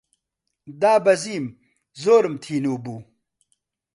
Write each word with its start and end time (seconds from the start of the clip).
دابەزیم، 0.81 1.45
زۆرم 2.01 2.35
تینوو 2.43 2.77
بوو 2.83 2.97